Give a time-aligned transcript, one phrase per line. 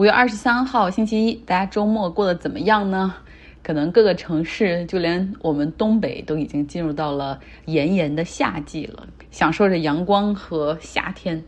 [0.00, 3.14] 五月二十三号星期一，大家周末过得怎么样呢？
[3.62, 11.44] 可能各个城市，就连我们东北都已经进入到了炎炎的夏季了，享受着阳光和夏天，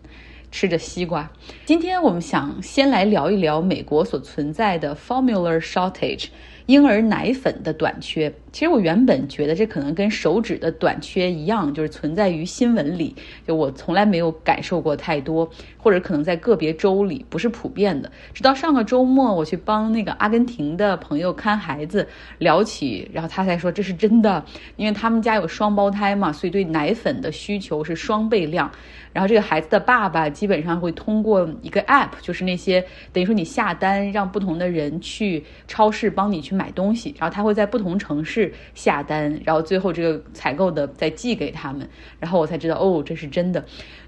[0.51, 1.31] 吃着西瓜。
[1.65, 6.27] 今天我们想先来聊一聊美国所存在的 formula shortage。
[6.67, 13.17] 婴儿奶粉的短缺，其实我原本觉得这可能跟手指的短缺一样，就是存在于新闻里，
[13.47, 18.13] 就我从来没有感受过太多，或者可能在个别州里不是普遍的。
[18.35, 22.07] 直到上个周末，我去帮那个阿根廷的朋友看孩子，
[22.39, 24.45] 聊起，然后他才说这是真的，
[24.77, 28.71] 因为他们家有双胞胎嘛，所以对奶粉的需求是双倍量。
[29.15, 38.42] 然后这个孩子的爸爸基本上会通过一个 app，就是那些等于说你下单，让不同的人去超市帮你去买东西，然后他会在不同城市
[38.75, 41.87] 下单，然后最后这个采购的再寄给他们，
[42.19, 43.63] 然后我才知道哦，这是真的。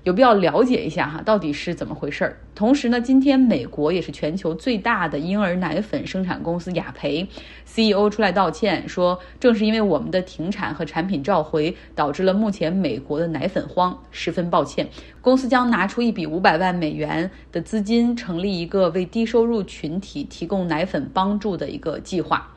[0.05, 2.39] 有必要了解一下哈，到底是怎么回事儿。
[2.55, 7.27] 同时呢，今天美国也是全球最大的婴儿奶粉生产公司雅培
[7.65, 14.87] CEO 出来道歉，说正是因为我们的停产和产品召回，导致了目前美国的奶粉荒，十分抱歉。
[15.22, 22.55] 公司将拿出一笔五百万美元的资金，成立一个为低收入群体提供奶粉帮助的一个计划。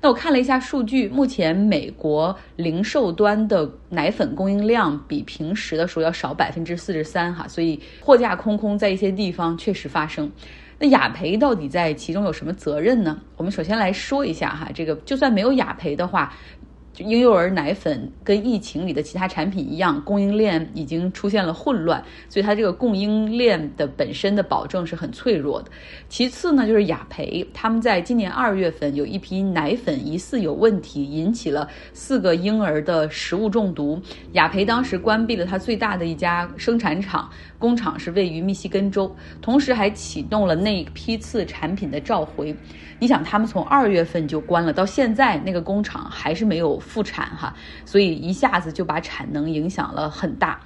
[0.00, 10.30] 那我看了一下数据，目前美国零售端的奶粉供应量比平时的时候要少百分之四十三哈，所以货架空空在一些地方确实发生。
[10.80, 13.20] 那雅培到底在其中有什么责任呢？
[13.36, 16.32] 我们首先来说一下哈，这个就算没有雅培的话。
[17.04, 25.70] 婴幼儿奶粉跟疫情里的其他产品一样，供应链已经出现了混乱，所以它这个供应链的本身的保证是很脆弱的。
[26.08, 34.00] 其次呢，就是雅培，他们在今年二月份有一批奶粉疑似有问题，引起了四个婴儿的食物中毒。
[34.32, 42.54] 雅培当时关闭了它最大的一家生产厂，工厂是位于密西根州，同时还启动了那批次产品的召回。
[43.00, 50.60] 你想，他们从二月份就关了，到现在那个工厂还是没有复产哈，所以一下子就把产能影响了很大。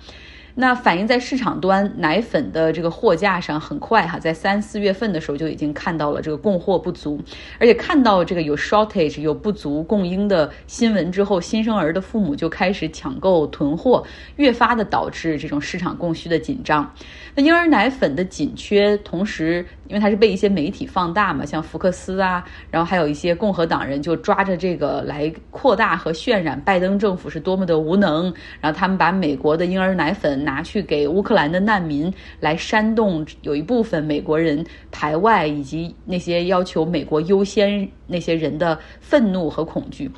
[0.54, 7.18] 那反映在市场端奶粉的这个货架上，很快哈，在三四月份的时候就已经看到了这个供货不足，
[7.58, 14.04] 而且看到这个有 shortage 有不足供应的新闻之后，新生儿的父母就开始抢购囤货，
[14.36, 16.92] 越发的导致这种市场供需的紧张。
[17.34, 28.24] 那婴儿奶粉的紧缺，同时因为它是被一些媒体放大嘛，像福克斯啊，然后还有一些共和党人就抓着这个来扩大和渲染拜登政府是多么的无能，
[28.60, 30.41] 然后他们把美国的婴儿奶粉。
[30.42, 40.10] 拿去给乌克兰的难民，来煽动有一部分美国人排外，以及那些要求美国优先那些人的愤怒和恐惧。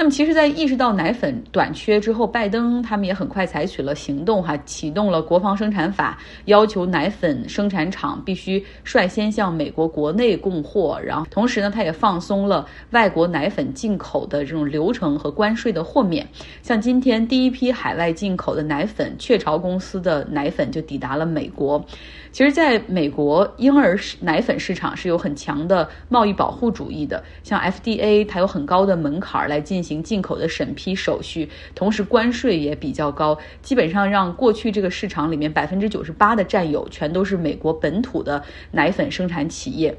[0.00, 10.98] 那么，其实，在意识到奶粉短缺之后，拜登他们也很快采取了行动，哈，启动了国防生产法，要求奶粉生产厂必须率先向美国国内供货。
[11.04, 16.26] 然后，同时呢，他也放松了外国奶粉进口的这种流程和关税的豁免。
[16.62, 21.84] 像今天第一批海外进口的奶粉，雀巢公司的奶粉就抵达了美国。
[22.32, 27.22] 其实，在美国，婴儿奶粉市场是有很强的贸易保护主义的。
[27.42, 39.98] 像 FDA，它有很高的门槛来进行进口的审批手续，同时关税也比较高，基本上让过去这个市场里面百分之九十八的占有全都是美国本土的奶粉生产企业。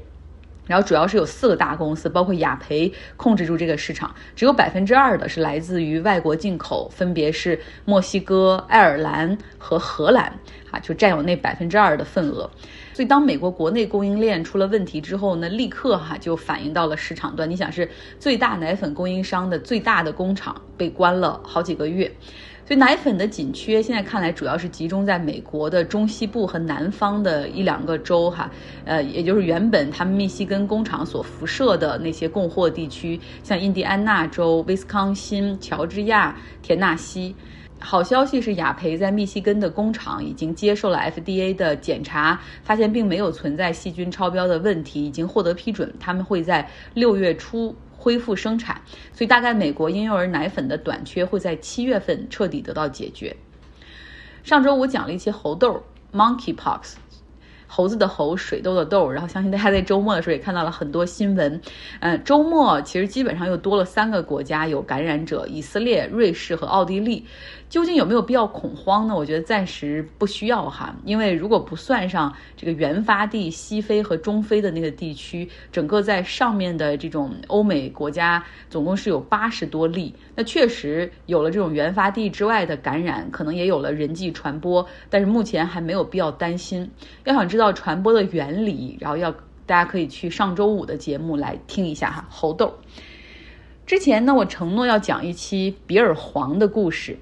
[0.66, 10.32] 然后主要是有四个大公司，包括雅培控制住这个市场，只有百分之二的是来自于外国进口，分别是墨西哥、爱尔兰和荷兰，
[10.70, 12.48] 啊，就占有那百分之二的份额。
[12.94, 17.50] 所以当美国国内供应链出了问题之后呢，立刻哈就反映到了市场端。
[17.50, 17.90] 你想是
[18.20, 22.10] 最大奶粉供应商的最大的工厂被关了好几个月。
[22.72, 28.50] 所以奶粉的紧缺，现在看来主要是集中在美国的中西部和南方的一两个州，哈，
[28.86, 37.36] 呃，也就是原本他们密西根工厂所辐射的那些供货地区，像印第安纳州、威斯康辛、乔治亚、田纳西。
[37.78, 47.76] 好消息是，雅培在密西根的工厂已经接受了 FDA 的检查，发现并没有存在细菌超标的问题，已经获得批准，他们会在六月初。
[48.02, 48.82] 恢复生产，
[49.14, 53.36] 所以大概美国婴幼儿奶粉的短缺会在七月份彻底得到解决。
[54.42, 55.80] 上周我讲了一期猴痘
[56.12, 56.94] （monkeypox）。
[57.74, 61.58] 猴子的猴，水痘的痘，然后相信大家在周末的时候也看到了很多新闻。
[62.00, 67.24] 嗯，周末其实基本上又多了三个国家有感染者：以色列、瑞士和奥地利。
[67.72, 69.16] 究竟有没有必要恐慌呢？
[69.16, 80.14] 我觉得暂时不需要哈，因为如果不算上这个原发地西非和中非的那个地区，整个在上面的这种欧美国家总共是有八十多例。
[80.36, 86.90] 那确实有了这种原发地之外的感染，可能也有了人际传播，但是目前还没有必要担心。
[87.24, 89.34] 要想知道传播的原理，然后要。
[89.64, 92.26] 大家可以去上周五的节目来听一下哈。
[92.28, 92.74] 猴豆。
[93.86, 97.16] 之前呢，我承诺要讲一期比尔黄的故事，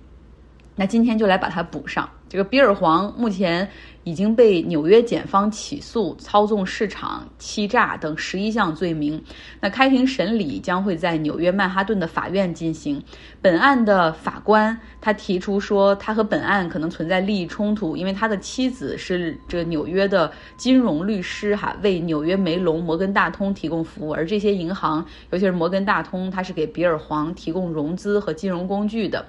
[0.76, 2.08] 那今天就来把它补上。
[2.28, 3.68] 这个比尔黄目前
[4.04, 9.20] 已经被纽约检方起诉操纵市场、欺诈等十一项罪名。
[9.60, 13.02] 那开庭审理将会在纽约曼哈顿的法院进行。
[13.42, 29.26] 本案的法官他提出说，他和本案可能存在利益冲突，因为他的妻子是这纽约的金融律师，哈，为纽约梅隆、摩根大通提供服务，而这些银行，尤其是摩根大通，它是给比尔黄提供融资和金融工具的。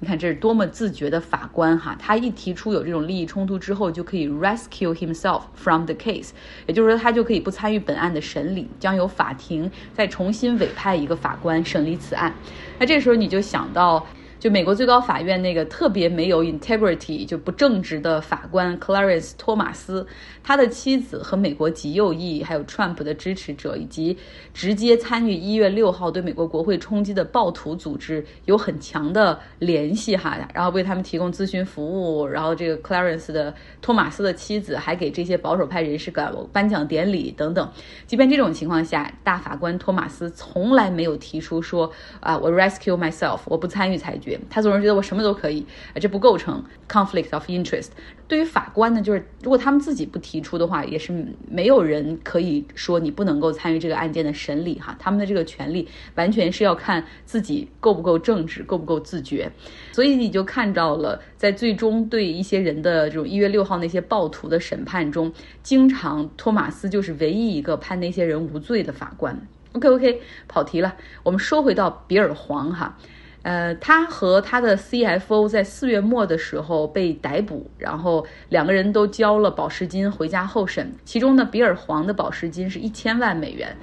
[0.00, 1.96] 你看这是多么自觉的法官哈！
[1.98, 6.30] 他一提出有这种利益冲突之后，就可以 rescue himself from the case，
[6.66, 12.34] 也就是说他就可以不参与本案的审理，将由法庭再重新委派一个法官审理此案。
[12.78, 14.06] 那这时候你就想到。
[14.44, 20.06] 就美国最高法院那个特别没有 integrity 就不正直的法官 Clarence 托马斯，
[20.42, 24.14] 他的妻子和美国极右翼还有 Trump 的支持者，以及
[24.52, 31.82] 直接参与一月六号对美国国会冲击的暴徒组织有很强的联系哈，然后为他们提供咨询服
[32.18, 37.66] 务，然后这个 Clarence 的托马斯的妻子还给这些保守派人士搞颁奖典礼等等。
[38.06, 44.33] 即便这种情况下，大法官托马斯从来没有提出说啊，我 rescue myself，我不参与裁决。
[44.50, 45.66] 他总是觉得我什么都可以，
[46.00, 47.88] 这不构成 conflict of interest。
[48.26, 54.96] 对于法官呢，就是如果他们自己不提出的话，也是没有人可以说你不能够参与这个案件的审理哈。
[54.98, 59.52] 他们的这个权利完全是要看自己够不够正直，够不够自觉。
[59.92, 65.30] 所以你就看到了，在最终对一些人的这种一月六号那些暴徒的审判中，
[65.62, 69.46] 经常托马斯就是唯一一个判那些人无罪的法官。
[69.72, 72.96] OK OK，跑题了，我们说回到比尔黄哈。
[73.44, 80.90] 呃，他和他的 CFO 在四月末的时候被逮捕，然后两个人都交了保释金回家候审。
[81.04, 83.76] 其中呢，比尔黄的保释金是一千万美元。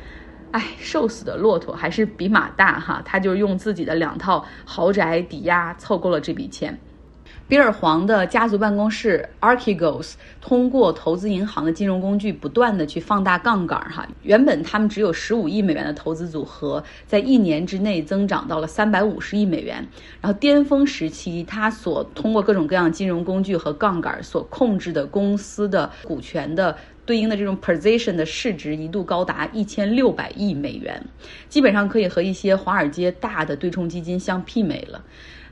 [0.50, 6.78] 哎，瘦死的骆驼还是比马大哈，他就用自己的两套豪宅抵押凑够了这笔钱。
[7.51, 14.07] 比尔黄的家族办公室 Archegos 通过投资银行的金融工具，不断的去放大杠杆哈。
[14.24, 19.86] 原本他们只有十五亿美元的投资组合，在一年之内增长到了三百五十亿美元。
[20.21, 31.03] 然后巅峰时期，他所通过各种各样金融工具和杠杆所控制的公司的股权的对应的这种 position 的市值一度高达一千六百亿美元，
[31.50, 35.03] 基本上可以和一些华尔街大的对冲基金相媲美了。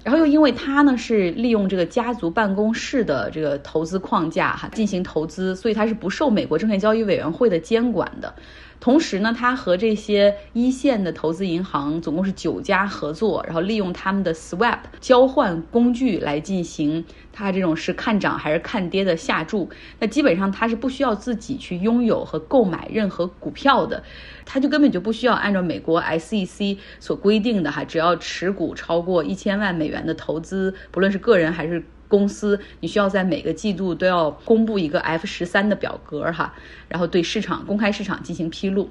[0.02, 8.34] 然后又因为他呢是利用这个家族办公室的这个投资框架哈进行投资，所以他是不受美国证券交易委员会的监管的。
[8.80, 17.04] 同时呢，他和这些一线的投资银行总共是九家合作，然后利用他们的 swap 交换工具来进行
[17.34, 19.70] 他这种是看涨还是看跌的下注。
[20.00, 24.02] 那基本上他是不需要自己去拥有和购买任何股票的，
[24.46, 31.84] 他就根本就不需要按照美国 SEC 所规定的哈，只要持股超过一千万美元的投资，不论是个人还是。
[32.10, 36.54] 公司，你需要在每个季度都要公布一个 F 十三的表格哈，
[36.90, 38.90] 然后对市场公开市场进行披露，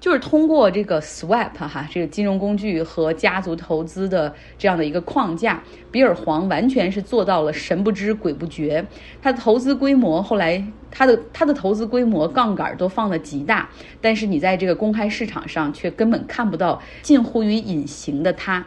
[0.00, 8.84] 就是通过这个 swap 哈，这个金融工具和家族投资的这样的一个框架，比尔黄完全是做到了神不知鬼不觉。
[9.22, 13.70] 他的投资规模后来，他的他的投资规模杠杆都放的极大，
[14.00, 18.66] 但是你在这个公开市场上却根本看不到近乎于隐形的他。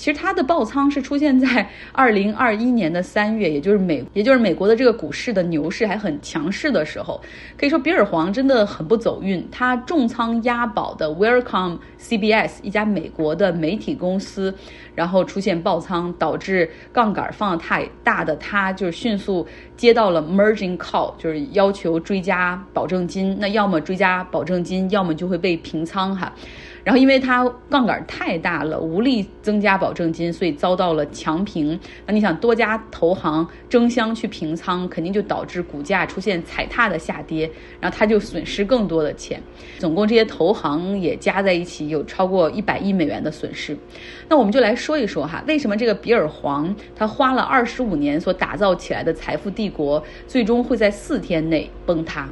[0.00, 7.20] 其实它的爆仓是出现在 二零二一年的三月，也就是美，也就是美国的这个股市的牛市还很强势的时候，
[7.58, 9.46] 可以说比尔黄真的很不走运。
[9.52, 14.54] 他重仓押宝的 Welcome CBS 一家美国的媒体公司，
[14.94, 23.36] 然后出现爆仓，导致杠杆放的太大的他，就是迅速接到了 Merging Call，就是要求追加保证金。
[23.38, 26.32] 那要么追加保证金，要么就会被平仓哈。
[26.82, 31.78] 然后，因为它杠杆太大了，无力增加保证金，所以遭到了强平。
[32.06, 39.38] 那你想，多家投行争相去平仓，肯定就导致股价出现踩踏的下跌，然后他就损失更多的钱。
[39.78, 43.76] 总共这些投行也加在一起有超过一百亿美元的损失。
[44.28, 52.26] 那我们就来说一说哈，为什么这个比尔黄他花了二十五年所打造起来的财富帝国，最终会在四天内崩塌？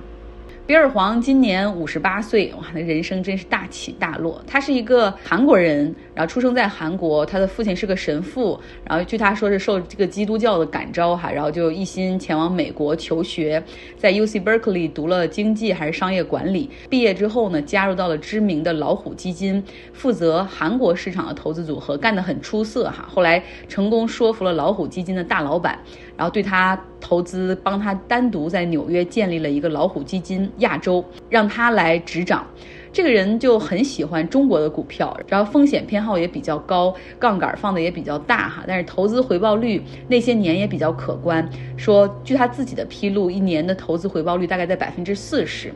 [0.68, 4.38] 比尔黄今年五十八岁，哇，那人生真是大起大落。
[4.46, 13.64] 他是一个韩国人，然后出生在韩国，他的父亲是个神父，然后据他说是受这个基督教的感召哈，然后就一心前往美国求学，
[13.96, 16.68] 在 U C Berkeley 读了经济还是商业管理。
[16.90, 23.08] 毕业之后呢，加入到了知名的老虎基金，负责韩国市场的投资组合，干得很出色哈。
[23.10, 25.78] 后来成功说服了老虎基金的大老板，
[26.18, 32.44] 然后对他投资帮他单独在纽约建立了一个老虎基金亚洲，让他来执掌。
[32.90, 38.64] 这个人就很喜欢中国的股票，然后风险偏好也比较高，杠杆放的也比较大哈。
[38.66, 45.72] 但是投资回报率那些年也比较可观，说据他自己的披露，一年的投资回报率大概在百分之四十。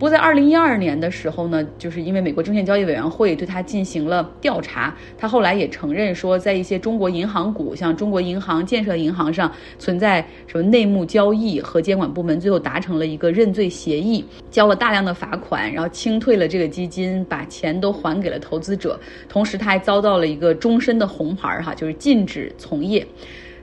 [0.00, 23.06] 不过在二零一二年的时候呢，就是因为美国证券交易委员会对他进行了调查，他后来也承认说，在一些中国银行股，像中国银行、建设银行上存在什么内幕交易，和监管部门最后达成了一个认罪协议，交了大量的罚款，然后清退了这个基金，把钱都还给了投资者，同时他还遭到了一个终身的红牌儿哈，就是禁止从业。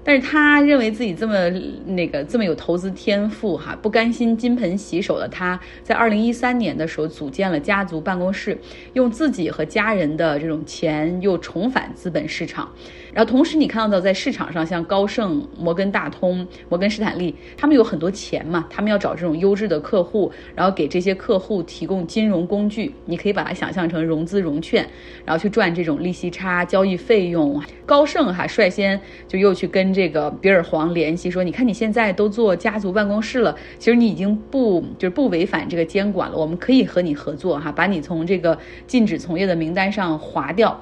[0.08, 1.50] 但是他认为自己这么
[1.86, 8.58] 那个这么有投资天赋哈，不甘心金盆洗手的他，在二零一三年的时候组建了家族办公室，
[8.94, 12.72] 用自己和家人的这种钱又重返资本市场。
[13.18, 24.88] 然后同时你看到在市场上，像高盛、摩根大通、摩根士坦利，他们有很多钱嘛，他们要找这种优质的客户，然后给这些客户提供金融工具，你可以把它想象成融资融券，
[25.26, 27.60] 然后去赚这种利息差、交易费用。
[27.88, 29.88] 高盛哈率先就又去跟。
[29.98, 38.56] 这个比尔黄联系说：“你看你现在都做家族办公室了，其实你已经不就是不违反这个监管了，我们可以和你合作哈，把你从这个
[38.86, 40.80] 禁止从业的名单上划掉。”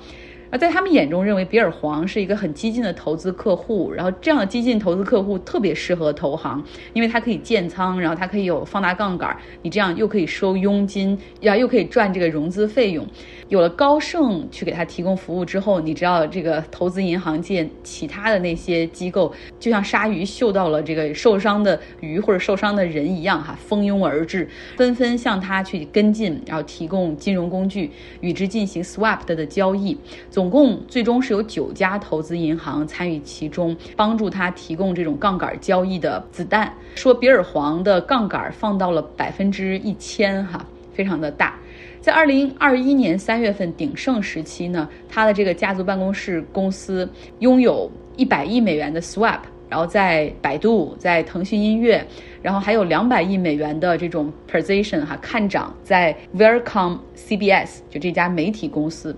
[0.55, 13.05] 而在他们眼中，认为比尔黄是一个很激进的投资客户，然后这样的激进投资客户特别适合投行，因为他可以建仓，然后他可以有放大杠杆，你这样又可以收佣金，呀又可以赚这个融资费用。
[13.49, 29.97] 有了高盛去给他提供服务之后，你知道这个投资银行界其他的那些机构，就像鲨鱼嗅到了这个受伤的鱼或者受伤的人一样，哈，蜂拥而至，纷纷向他去跟进，然后提供金融工具，与之进行 swap 的交易。
[30.29, 36.71] 总总共最终是有九家投资银行参与其中，帮助他提供这种杠杆交易的子弹。
[36.93, 41.55] 说比尔黄的杠杆放到了百分之一千，哈，非常的大。
[41.99, 47.09] 在二零二一年三月份鼎盛时期呢，他的这个家族办公室公司
[47.39, 52.05] 拥有一百亿美元的 swap，然后在百度、在腾讯音乐，
[52.43, 59.17] 然后还有两百亿美元的这种 position 哈看涨在 Welcome CBS 就这家媒体公司。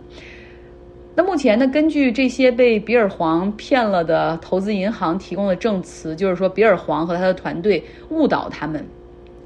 [1.18, 8.86] 那目前呢，根据这些被比尔黄骗了的投资银行提供的证词，就是说比尔黄和他的团队误导他们。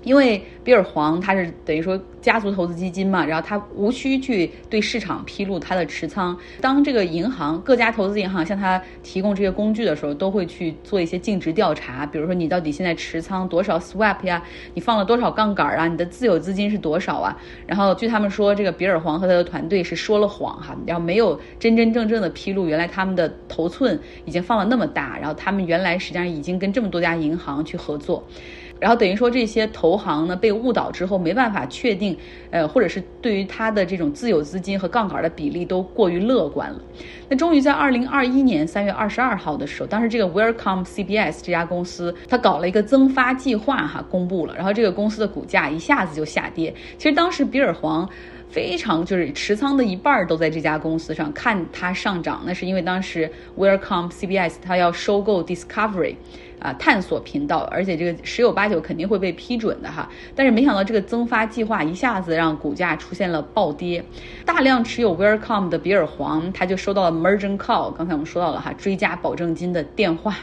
[0.03, 6.37] 因为比尔黄他是等于说家族投资基金嘛，然后他无需去对市场披露他的持仓。
[6.59, 14.43] 当这个银行各家投资银行向他提供这些工具的时候，都会去做一些尽职调查，比如说你到底现在持仓多少 swap 呀，
[14.73, 17.35] 你放了多少杠杆啊，你的自有资金是多少啊？
[17.65, 28.23] 然后据他们说，这个比尔黄和他的团队是说了谎哈，然后没有真真正正的披露原来他们的头寸已经放了那么大，然后他们原来实际上已经跟这么多家银行去合作。
[28.81, 32.17] 然后等于说这些投行呢被误导之后没办法确定，
[32.49, 36.81] 呃，或者是对于他的这种自有资金和杠杆的比例都过于乐观了。
[37.29, 46.73] 那终于在二零二一年三月二十二号的时候，当时这个 Welcome CBS 这家公司它搞了一个增发计划哈，公布了，然后这个公司的股价一下子就下跌。
[46.97, 48.09] 其实当时比尔黄
[48.49, 56.15] 非常就是持仓的一半都在这家公司上，看它上涨，那是因为当时 Welcome CBS 它要收购 Discovery。
[56.61, 60.07] 啊，探索频道，而且这个十有八九肯定会被批准的哈。
[60.35, 64.03] 但是没想到这个增发计划一下子让股价出现了暴跌，
[64.45, 70.35] 大量持有 Welcome 的比尔黄他就收到了 Mergent Call，刚才我们说到了哈，追加保证金的电话。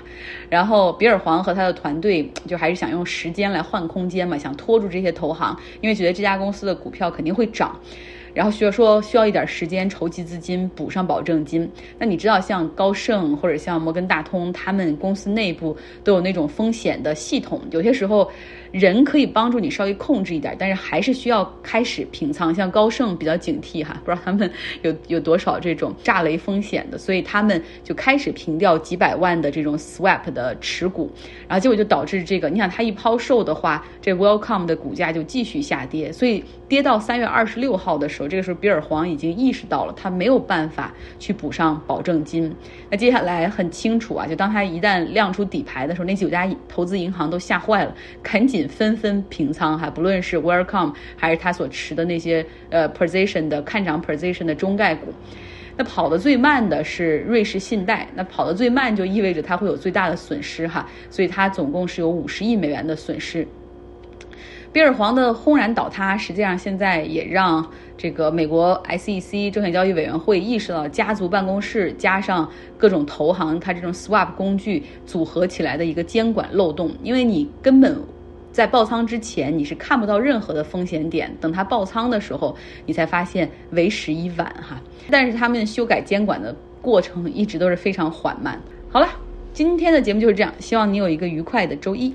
[0.48, 7.78] 然后比尔黄和他的团队 就还是想用时间来换空间嘛，想拖住这些投行，因为觉得这家公司的股票肯定会涨。
[8.34, 11.70] 然后需要说需要一点时间筹集资金补上保证金。
[11.98, 18.30] 那你知道像高盛或者像摩根大通，他们公司内部都有那种风险的系统，有些时候。
[18.70, 22.54] 人可以帮助你稍微控制一点，但是还是需要开始平仓。
[22.54, 24.50] 像高盛比较警惕哈， 不知道他们
[24.82, 31.10] 有有多少这种炸雷风险的，所以他们就开始平掉几百万的这种 swap 的持股，
[31.48, 42.54] 然后结果就导致这个，你想他一抛售的话，这 Welcome 的股价就继续下跌，所以跌到三月二十六号的时候候，这个时候比尔黄已经意识到了他没有办法去补上保证金。
[42.90, 48.68] 那接下来很清楚啊，就当他一旦亮出底牌的时候，那九家投资银行都吓坏了，赶紧。
[48.68, 55.12] 纷纷平仓哈，不论是 Welcome 还是他所持的那些呃 position 的看涨 position 的中概股，
[55.76, 63.46] 那跑得最慢的是瑞士信贷，那跑得最慢就意味着它会有最大的损失哈，所以它总共是有五十亿美元的损失。
[64.72, 77.98] 比尔黄的轰然倒塌，实际上现在也让这个美国 SEC 证券交易委员会意识到家族办公室加上各种投行，它这种 swap 工具组合起来的一个监管漏洞，因为你根本。
[78.50, 81.32] 在爆仓之前，你是看不到任何的风险点。
[81.40, 82.56] 等它爆仓的时候，
[82.86, 84.80] 你才发现为时已晚哈。
[85.10, 88.60] 但是他们修改监管的过程一直都是非常缓慢。
[88.88, 89.06] 好了，
[89.52, 92.12] 今天的节目就是这样，希望你有一个愉快的周一。